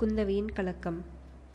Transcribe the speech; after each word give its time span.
குந்தவியின் 0.00 0.50
கலக்கம். 0.52 0.98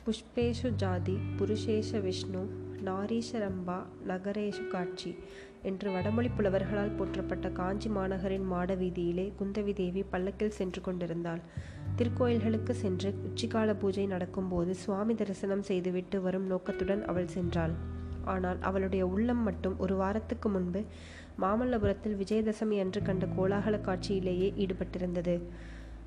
புஷ்பேஷு 0.06 0.70
ஜாதி 0.76 1.14
புருஷேஷ 1.38 2.00
விஷ்ணு 2.02 2.42
நாரீஷரம்பா 2.86 3.78
நகரேஷு 4.08 4.68
காட்சி 4.68 5.16
என்று 5.62 5.92
வடமொழி 5.92 6.30
புலவர்களால் 6.38 6.96
போற்றப்பட்ட 6.98 7.52
காஞ்சி 7.52 7.90
மாநகரின் 7.90 8.46
மாட 8.46 8.76
வீதியிலே 8.76 9.34
குந்தவி 9.40 9.74
தேவி 9.74 10.04
பல்லக்கில் 10.04 10.50
சென்று 10.50 10.82
கொண்டிருந்தாள். 10.82 11.42
திருக்கோயில்களுக்கு 11.96 12.72
சென்று 12.72 13.12
உச்சிகால 13.30 13.76
பூஜை 13.80 14.06
நடக்கும்போது 14.06 14.76
சுவாமி 14.76 15.16
தரிசனம் 15.16 15.64
செய்துவிட்டு 15.64 16.22
வரும் 16.22 16.46
நோக்கத்துடன் 16.46 17.06
அவள் 17.06 17.34
சென்றாள். 17.36 17.76
ஆனால் 18.26 18.60
அவளுடைய 18.62 19.08
உள்ளம் 19.08 19.44
மட்டும் 19.44 19.80
ஒரு 19.80 19.96
வாரத்துக்கு 19.96 20.50
முன்பு 20.50 20.84
மாமல்லபுரத்தில் 21.42 22.20
விஜயதசமி 22.24 22.80
அன்று 22.80 23.02
கண்ட 23.02 23.26
கோலாகல 23.26 23.80
காட்சியிலேயே 23.82 24.52
ஈடுபட்டிருந்தது. 24.66 25.42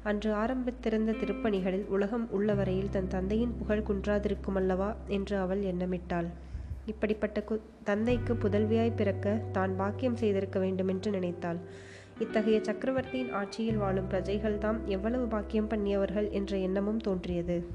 அன்று 0.09 0.33
ஆரம்பித்திருந்த 0.33 1.13
திருப்பணிகளில் 1.13 1.87
உலகம் 1.87 2.31
உள்ளவரையில் 2.31 2.91
தன் 2.91 3.09
தந்தையின் 3.09 3.55
புகழ் 3.59 3.83
குன்றாதிருக்குமல்லவா 3.89 4.95
என்று 5.07 5.39
அவள் 5.39 5.63
எண்ணமிட்டாள். 5.63 6.27
இப்படிப்பட்ட 6.87 7.41
கு 7.41 7.61
தந்தைக்கு 7.85 8.35
புதல்வியாய் 8.35 8.93
பிறக்க 8.97 9.33
தான் 9.53 9.77
பாக்கியம் 9.77 10.17
செய்திருக்க 10.17 10.59
வேண்டுமென்று 10.59 11.11
நினைத்தாள். 11.11 11.59
இத்தகைய 12.19 12.59
சக்கரவர்த்தியின் 12.63 13.33
ஆட்சியில் 13.33 13.77
வாழும் 13.77 14.09
பிரஜைகள்தாம் 14.11 14.79
எவ்வளவு 14.85 15.27
பாக்கியம் 15.27 15.69
பண்ணியவர்கள் 15.69 16.31
என்ற 16.31 16.57
எண்ணமும் 16.57 17.01
தோன்றியது. 17.01 17.67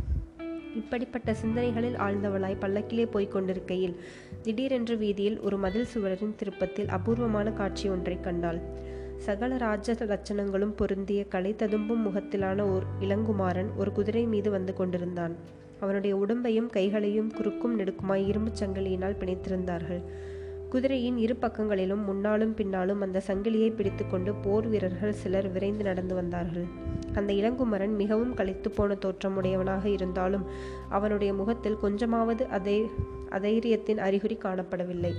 இப்படிப்பட்ட 0.76 1.34
சிந்தனைகளில் 1.34 1.98
ஆழ்ந்தவளாய் 1.98 2.62
பல்லக்கிலே 2.62 3.06
போய்க் 3.06 3.32
கொண்டிருக்கையில் 3.32 3.98
திடீரென்று 4.42 4.98
வீதியில் 4.98 5.40
ஒரு 5.40 5.58
மதில் 5.58 5.86
சுவரின் 5.86 6.36
திருப்பத்தில் 6.36 6.88
அபூர்வமான 6.88 7.52
காட்சி 7.52 7.90
ஒன்றை 7.90 8.20
கண்டாள். 8.20 8.62
சகல 9.22 9.58
ராஜ 9.58 9.94
லட்சணங்களும் 9.94 10.74
பொருந்திய 10.76 11.24
கலை 11.24 11.56
ததும்பும் 11.56 12.04
முகத்திலான 12.08 12.62
ஓர் 12.62 12.84
இளங்குமாரன் 13.00 13.76
ஒரு 13.76 13.92
குதிரை 13.92 14.24
மீது 14.26 14.50
வந்து 14.52 14.74
கொண்டிருந்தான். 14.74 15.36
அவனுடைய 15.80 16.16
உடம்பையும் 16.16 16.66
கைகளையும் 16.66 17.34
குறுக்கும் 17.34 17.80
நெடுக்குமாய் 17.80 18.28
இரும்புச் 18.28 18.64
சங்கிலியினால் 18.64 19.18
பிணைத்திருந்தார்கள். 19.20 20.02
குதிரையின் 20.70 21.18
இரு 21.18 21.36
பக்கங்களிலும் 21.36 22.04
முன்னாலும் 22.06 22.54
பின்னாலும் 22.54 23.02
அந்த 23.02 23.22
சங்கிலியை 23.28 23.76
பிடித்துக்கொண்டு 23.76 24.34
போர் 24.34 24.68
வீரர்கள் 24.68 25.14
சிலர் 25.14 25.52
விரைந்து 25.52 25.84
நடந்து 25.84 26.16
வந்தார்கள். 26.16 26.68
அந்த 27.14 27.34
இளங்குமரன் 27.34 27.96
மிகவும் 27.96 28.34
களைத்து 28.34 28.72
போன 28.72 28.94
தோற்றமுடையவனாக 28.94 29.86
இருந்தாலும் 29.86 30.46
அவனுடைய 30.90 31.34
முகத்தில் 31.34 31.82
கொஞ்சமாவது 31.82 32.46
அதே 32.46 32.90
அதைரியத்தின் 33.30 33.98
அறிகுறி 33.98 34.38
காணப்படவில்லை. 34.44 35.12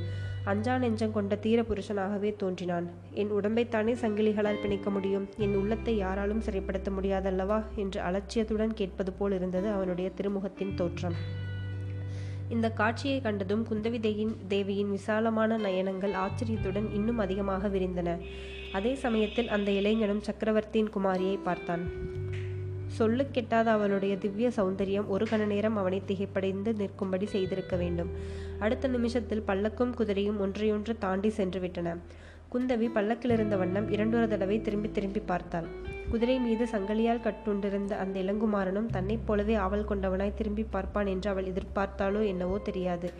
அஞ்சா 0.44 0.78
நெஞ்சம் 0.78 1.12
கொண்ட 1.12 1.36
தீர 1.36 1.62
புருஷனாகவே 1.62 2.36
தோன்றினான். 2.36 2.90
என் 3.10 3.30
உடம்பைத்தானே 3.30 3.92
சங்கிலிகளால் 4.00 4.60
பிணைக்க 4.62 4.90
முடியும்? 4.90 5.28
என் 5.38 5.54
உள்ளத்தை 5.54 5.96
யாராலும் 5.96 6.42
சிறைப்படுத்த 6.42 6.88
முடியாதல்லவா? 7.00 7.62
என்று 7.76 8.00
அலட்சியத்துடன் 8.00 8.74
கேட்பது 8.74 9.12
போல் 9.12 9.32
இருந்தது 9.32 9.68
அவனுடைய 9.68 10.10
திருமுகத்தின் 10.16 10.74
தோற்றம். 10.74 11.14
இந்த 12.48 12.70
காட்சியை 12.70 13.20
கண்டதும் 13.20 13.66
குந்தவி 13.70 14.00
தேயின் 14.00 14.36
தேவியின் 14.48 14.90
விசாலமான 14.90 15.58
நயனங்கள் 15.58 16.12
ஆச்சரியத்துடன் 16.12 16.94
இன்னும் 16.94 17.18
அதிகமாக 17.18 17.68
விரிந்தன. 17.68 18.18
அதே 18.72 18.94
சமயத்தில் 18.94 19.48
அந்த 19.48 19.70
இளைஞனும் 19.70 20.20
சக்கரவர்த்தியின் 20.20 20.92
குமாரியை 20.98 21.38
பார்த்தான். 21.42 22.10
சொல்லு 22.98 23.24
கெட்டாத 23.34 23.68
அவளுடைய 23.76 24.14
திவ்ய 24.16 24.48
சௌந்தரியம் 24.56 25.06
ஒரு 25.06 25.24
கண 25.30 25.42
நேரம் 25.46 25.76
அவனை 25.76 26.02
திகைப்படைந்து 26.06 26.72
நிற்கும்படி 26.72 27.26
செய்திருக்க 27.26 27.76
வேண்டும். 27.76 28.10
அடுத்த 28.58 28.88
நிமிஷத்தில் 28.88 29.46
பல்லக்கும் 29.46 29.94
குதிரையும் 29.98 30.40
ஒன்றையொன்று 30.40 30.94
தாண்டி 30.98 31.30
சென்று 31.30 31.60
விட்டன. 31.60 31.96
குந்தவி 32.54 32.88
பல்லக்கிலிருந்த 32.94 33.56
வண்ணம் 33.56 33.90
இரண்டொரு 33.90 34.28
தடவை 34.28 34.56
திரும்பி 34.60 34.90
திரும்பி 34.90 35.20
பார்த்தாள். 35.20 35.68
குதிரை 36.10 36.38
மீது 36.38 36.64
சங்கலியால் 36.64 37.24
கட்டுண்டிருந்த 37.26 37.92
அந்த 37.96 38.16
இளங்குமாரனும் 38.20 38.90
தன்னைப் 38.90 39.26
போலவே 39.26 39.54
ஆவல் 39.54 39.88
கொண்டவனாய் 39.90 40.34
திரும்பி 40.34 40.64
பார்ப்பான் 40.70 41.06
என்று 41.06 41.30
அவள் 41.30 41.50
எதிர்பார்த்தாளோ 41.52 42.22
என்னவோ 42.26 42.58
தெரியாது. 42.58 43.10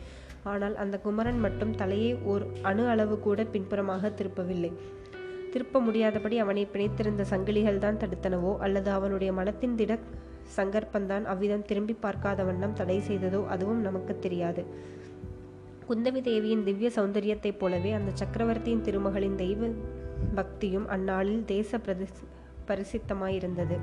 ஆனால் 0.42 0.76
அந்த 0.76 0.96
குமரன் 0.98 1.40
மட்டும் 1.40 1.74
தலையை 1.74 2.12
ஓர் 2.24 2.44
அணு 2.62 2.84
அளவு 2.86 3.16
கூட 3.18 3.44
பின்புறமாக 3.44 4.10
திருப்பவில்லை. 4.10 4.72
திருப்ப 5.52 5.80
முடியாதபடி 5.80 6.38
அவனை 6.38 6.68
பிணைத்திருந்த 6.72 7.22
சங்கிலிகள் 7.30 7.78
தான் 7.78 7.96
தடுத்தனவோ 7.96 8.56
அல்லது 8.56 8.90
அவனுடைய 8.90 9.32
மனத்தின் 9.32 9.74
திட 9.74 9.98
சங்கற்பந்தான் 10.56 11.24
அவ்விதம் 11.24 11.64
திரும்பி 11.64 11.94
பார்க்காத 12.00 12.44
வண்ணம் 12.44 12.72
தடை 12.72 12.96
செய்ததோ 13.08 13.40
அதுவும் 13.46 13.80
நமக்கு 13.80 14.18
தெரியாது. 14.18 14.62
குந்தவி 15.88 16.20
தேவியின் 16.20 16.64
திவ்ய 16.64 16.90
சௌந்தரியத்தைப் 16.96 17.58
போலவே 17.58 17.92
அந்த 17.92 18.10
சக்கரவர்த்தியின் 18.14 18.82
திருமகளின் 18.82 19.34
தெய்வ 19.34 19.68
பக்தியும் 20.34 20.86
அந்நாளில் 20.88 21.44
தேச 21.44 21.78
பிரதி 21.78 22.06
பரிசித்தமாயிருந்தது. 22.66 23.78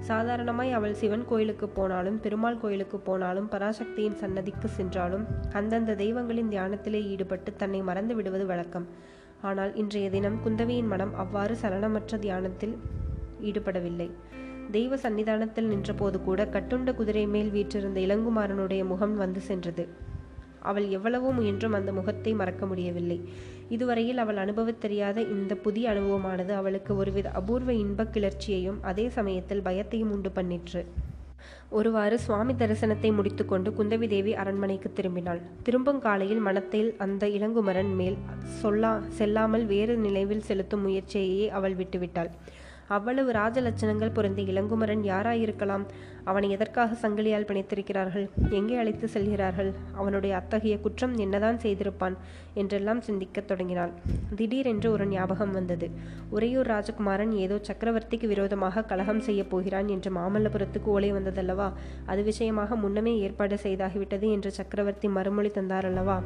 சாதாரணமாய் 0.00 0.72
அவள் 0.72 0.94
சிவன் 0.94 1.24
கோயிலுக்கு 1.24 1.68
போனாலும் 1.68 2.20
பெருமாள் 2.20 2.58
கோயிலுக்கு 2.58 2.98
போனாலும் 2.98 3.48
பராசக்தியின் 3.50 4.14
சன்னதிக்கு 4.14 4.68
சென்றாலும் 4.68 5.26
அந்தந்த 5.52 5.94
தெய்வங்களின் 5.94 6.48
தியானத்திலே 6.48 7.02
ஈடுபட்டு 7.04 7.52
தன்னை 7.56 7.82
மறந்து 7.82 8.14
விடுவது 8.14 8.46
வழக்கம். 8.46 8.86
ஆனால் 9.42 9.74
இன்றைய 9.74 10.10
தினம் 10.10 10.38
குந்தவையின் 10.44 10.86
மனம் 10.86 11.14
அவ்வாறு 11.14 11.56
சலனமற்ற 11.62 12.18
தியானத்தில் 12.18 12.74
ஈடுபடவில்லை. 13.40 14.10
தெய்வ 14.70 14.96
சன்னிதானத்தில் 14.96 15.68
நின்றபோது 15.68 16.22
கூட 16.22 16.44
கட்டுண்ட 16.44 16.94
குதிரை 16.94 17.26
மேல் 17.26 17.50
வீற்றிருந்த 17.50 18.00
இளங்குமாரனுடைய 18.00 18.84
முகம் 18.84 19.16
வந்து 19.16 19.40
சென்றது. 19.40 19.88
அவள் 20.60 20.88
எவ்வளவோ 20.88 21.32
முயன்றும் 21.32 21.72
அந்த 21.72 21.92
முகத்தை 21.92 22.32
மறக்க 22.32 22.66
முடியவில்லை. 22.66 23.18
இதுவரையில் 23.68 24.18
அவள் 24.18 24.36
அனுபவத்தெரியாத 24.36 25.18
இந்த 25.30 25.54
புதிய 25.54 25.90
அனுபவமானது 25.90 26.54
அவளுக்கு 26.54 26.96
ஒருவித 26.96 27.30
அபூர்வ 27.30 27.72
இன்பக் 27.72 28.12
கிளர்ச்சியையும் 28.14 28.80
அதே 28.80 29.08
சமயத்தில் 29.08 29.62
பயத்தையும் 29.62 30.10
உண்டு 30.10 30.32
பண்ணிற்று. 30.34 30.82
ஒருவாறு 31.70 32.18
சுவாமி 32.18 32.52
தரிசனத்தை 32.52 33.10
முடித்துக்கொண்டு 33.14 33.70
குந்தவி 33.78 34.06
தேவி 34.08 34.34
அரண்மனைக்கு 34.34 34.90
திரும்பினாள். 34.92 35.40
திரும்பும் 35.62 36.00
காலையில் 36.00 36.42
மனத்தில் 36.48 36.88
அந்த 36.98 37.26
இளங்குமரன் 37.38 37.92
மேல் 37.94 38.18
சொல்லா 38.62 38.92
செல்லாமல் 39.18 39.66
வேறு 39.66 39.96
நினைவில் 39.96 40.46
செலுத்தும் 40.48 40.84
முயற்சியையே 40.86 41.48
அவள் 41.48 41.74
விட்டுவிட்டாள். 41.74 42.32
அவ்வளவு 42.94 43.30
ராஜலட்சணங்கள் 43.32 44.12
பொருந்திய 44.12 44.52
இளங்குமரன் 44.52 45.02
யாராயிருக்கலாம்? 45.02 45.84
அவனை 46.24 46.50
எதற்காக 46.50 47.08
சங்கிலியால் 47.08 47.46
பிணைத்திருக்கிறார்கள்? 47.48 48.28
எங்கே 48.50 48.76
அழைத்து 48.76 49.08
செல்கிறார்கள்? 49.08 49.70
அவனுடைய 49.94 50.36
அத்தகைய 50.36 50.80
குற்றம் 50.80 51.16
என்னதான் 51.16 51.56
செய்திருப்பான்? 51.56 52.16
என்றெல்லாம் 52.54 53.00
சிந்திக்கத் 53.00 53.48
தொடங்கினாள் 53.48 53.92
திடீரென்று 54.36 54.90
ஒரு 54.92 55.06
ஞாபகம் 55.06 55.52
வந்தது. 55.52 55.90
உறையூர் 56.30 56.66
ராஜகுமாரன் 56.66 57.32
ஏதோ 57.32 57.60
சக்கரவர்த்திக்கு 57.68 58.26
விரோதமாக 58.26 58.84
கலகம் 58.84 59.20
செய்யப் 59.20 59.50
போகிறான் 59.50 59.88
என்று 59.88 60.12
மாமல்லபுரத்துக்கு 60.12 60.92
ஓலை 60.96 61.12
வந்ததல்லவா? 61.12 61.72
அது 62.06 62.22
விஷயமாக 62.22 62.76
முன்னமே 62.76 63.18
ஏற்பாடு 63.18 63.58
செய்தாகிவிட்டது 63.62 64.30
என்று 64.32 64.52
சக்கரவர்த்தி 64.52 65.08
மறுமொழி 65.08 65.48
தந்தாரல்லவா? 65.48 66.18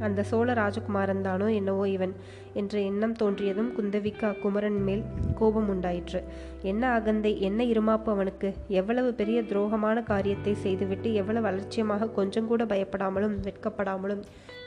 அந்த 0.00 0.22
சோழ 0.22 0.52
ராஜகுமாரன் 0.52 1.20
தானோ 1.20 1.52
என்னவோ 1.52 1.88
இவன் 1.88 2.14
என்ற 2.52 2.80
எண்ணம் 2.80 3.12
தோன்றியதும் 3.12 3.70
குந்தவிக்கு 3.78 4.24
அக்குமரன் 4.24 4.82
மேல் 4.82 5.02
கோபம் 5.34 5.68
உண்டாயிற்று. 5.68 6.22
என்ன 6.62 6.90
அகந்தை 6.90 7.40
என்ன 7.40 7.64
இருமாப்பு 7.64 8.04
அவனுக்கு? 8.04 8.54
எவ்வளவு 8.68 9.14
பெரிய 9.14 9.42
துரோகமான 9.42 10.02
காரியத்தை 10.02 10.54
செய்துவிட்டு 10.54 11.14
எவ்வளவு 11.14 11.46
அலட்சியமாக 11.46 12.08
கொஞ்சம் 12.08 12.46
கூட 12.46 12.64
பயப்படாமலும் 12.64 13.36
வெட்கப்படாமலும் 13.42 14.22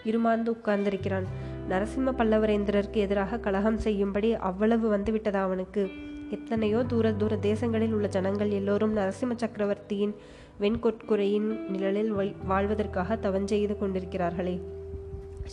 இருமாந்து 0.05 0.47
உட்கார்ந்திருக்கிறான். 0.47 1.23
நரசிம்ம 1.69 2.13
பல்லவரேந்திரருக்கு 2.17 2.93
எதிராக 2.93 3.37
கலகம் 3.37 3.77
செய்யும்படி 3.77 4.35
அவ்வளவு 4.35 4.97
வந்துவிட்டதா 4.97 5.41
அவனுக்கு? 5.41 5.89
எத்தனையோ 6.29 6.83
தூர 6.83 7.11
தூர 7.11 7.35
தேசங்களில் 7.35 7.91
உள்ள 7.91 8.07
ஜனங்கள் 8.07 8.49
எல்லோரும் 8.49 8.97
நரசிம்ம 8.97 9.35
சக்கரவர்த்தியின் 9.35 10.15
வெண்கொட்குறையின் 10.59 11.69
நிழலில் 11.69 12.13
வாழ்வதற்காக 12.45 13.15
தவஞ்செய்து 13.15 13.75
கொண்டிருக்கிறார்களே. 13.81 14.76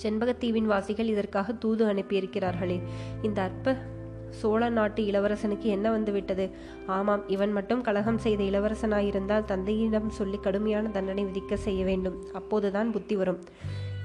செண்பகத்தீவின் 0.03 0.71
வாசிகள் 0.73 1.07
இதற்காக 1.07 1.53
தூது 1.53 1.87
அனுப்பியிருக்கிறார்களே. 1.87 2.81
இந்த 3.23 3.43
அற்ப 3.43 3.77
சோழ 4.31 4.69
நாட்டு 4.69 5.03
இளவரசனுக்கு 5.03 5.69
என்ன 5.77 5.91
வந்துவிட்டது? 5.91 6.51
ஆமாம் 6.87 7.29
இவன் 7.29 7.53
மட்டும் 7.53 7.83
கலகம் 7.83 8.19
செய்த 8.19 8.43
இளவரசனாயிருந்தால் 8.45 9.45
தந்தையிடம் 9.45 10.11
சொல்லி 10.11 10.39
கடுமையான 10.39 10.89
தண்டனை 10.89 11.25
விதிக்க 11.25 11.55
செய்ய 11.55 11.85
வேண்டும். 11.85 12.17
அப்போதுதான் 12.33 12.91
புத்தி 12.91 13.17
வரும். 13.17 13.41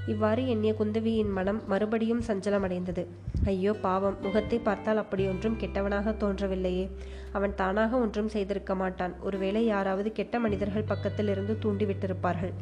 இவ்வாறு 0.08 0.48
எண்ணிய 0.48 0.76
குந்தவியின் 0.80 1.32
மனம் 1.32 1.62
மறுபடியும் 1.68 2.22
சஞ்சலமடைந்தது. 2.28 3.06
ஐயோ 3.46 3.74
பாவம். 3.74 4.18
முகத்தை 4.22 4.60
பார்த்தால் 4.60 4.98
அப்படி 4.98 5.28
ஒன்றும் 5.28 5.58
கெட்டவனாக 5.60 6.14
தோன்றவில்லையே. 6.18 6.90
அவன் 7.32 7.56
தானாக 7.56 7.98
ஒன்றும் 7.98 8.28
செய்திருக்க 8.28 8.76
மாட்டான். 8.76 9.14
ஒருவேளை 9.22 9.66
யாராவது 9.66 10.12
கெட்ட 10.12 10.40
மனிதர்கள் 10.40 10.84
பக்கத்தில் 10.84 11.28
இருந்து 11.28 11.58
தூண்டிவிட்டிருப்பார்கள். 11.64 12.54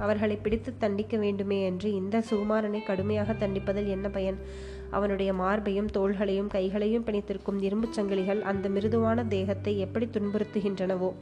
அவர்களை 0.00 0.36
பிடித்து 0.36 0.76
தண்டிக்க 0.78 1.16
வேண்டுமே 1.16 1.64
என்று 1.64 1.94
இந்த 1.94 2.22
சுகுமாரனை 2.30 2.84
கடுமையாக 2.84 3.32
தண்டிப்பதில் 3.32 3.86
என்ன 3.86 4.08
பயன்? 4.08 4.38
அவனுடைய 4.90 5.32
மார்பையும் 5.32 5.90
தோள்களையும் 5.94 6.46
கைகளையும் 6.46 7.04
பிணைத்திருக்கும் 7.04 7.60
இரும்புச் 7.60 8.00
சங்கிலிகள் 8.00 8.40
அந்த 8.40 8.68
மிருதுவான 8.68 9.24
தேகத்தை 9.24 9.78
எப்படி 9.78 10.06
துன்புறுத்துகின்றனவோ? 10.06 11.12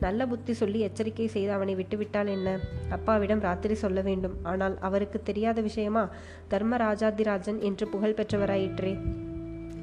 நல்ல 0.00 0.26
புத்தி 0.26 0.52
சொல்லி 0.52 0.80
எச்சரிக்கை 0.80 1.26
செய்து 1.26 1.52
அவனை 1.52 1.74
விட்டுவிட்டால் 1.74 2.26
என்ன? 2.26 2.60
அப்பாவிடம் 2.88 3.40
ராத்திரி 3.40 3.74
சொல்ல 3.74 4.00
வேண்டும். 4.00 4.36
ஆனால் 4.42 4.78
அவருக்கு 4.78 5.22
தெரியாத 5.22 5.60
விஷயமா? 5.60 6.08
தர்மராஜாதிராஜன் 6.50 7.58
என்று 7.58 7.88
புகழ் 7.88 8.16
பெற்றவராயிற்றே. 8.16 9.21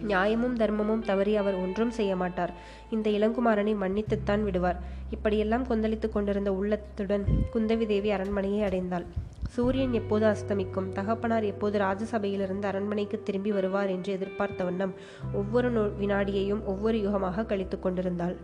நியாயமும் 0.01 0.57
தர்மமும் 0.57 1.05
தவறி 1.05 1.35
அவர் 1.35 1.55
ஒன்றும் 1.55 1.91
செய்ய 1.91 2.15
மாட்டார். 2.15 2.53
இந்த 2.89 3.09
இளங்குமாரனை 3.09 3.75
மன்னித்துத்தான் 3.75 4.43
விடுவார். 4.43 4.79
இப்படியெல்லாம் 5.09 5.67
கொந்தளித்துக் 5.67 6.13
கொண்டிருந்த 6.13 6.53
உள்ளத்துடன் 6.53 7.23
குந்தவி 7.53 7.85
தேவி 7.85 8.11
அரண்மனையை 8.11 8.69
அடைந்தாள். 8.69 9.05
சூரியன் 9.49 9.93
எப்போது 9.93 10.25
அஸ்தமிக்கும்? 10.25 10.89
தகப்பனார் 10.89 11.43
எப்போது 11.43 11.79
ராஜசபையிலிருந்து 11.79 12.61
அரண்மனைக்கு 12.61 13.23
திரும்பி 13.23 13.51
வருவார் 13.51 13.87
என்று 13.87 14.13
எதிர்பார்த்த 14.13 14.63
வண்ணம் 14.63 14.93
ஒவ்வொரு 15.33 15.73
நொ- 15.73 15.91
வினாடியையும் 15.99 16.65
ஒவ்வொரு 16.65 16.97
யுகமாக 16.97 17.45
கழித்துக் 17.45 17.81
கொண்டிருந்தாள். 17.81 18.35